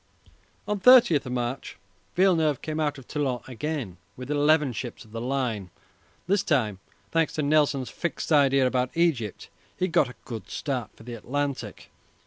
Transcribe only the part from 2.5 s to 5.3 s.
came out of Toulon again with eleven ships of the